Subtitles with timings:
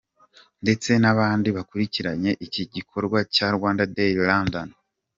[0.63, 4.67] ndetse nabandi bakurikiranye iki gikorwa cya Rwanda Day London.